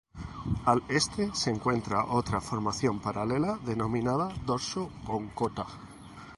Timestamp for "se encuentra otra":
1.35-2.41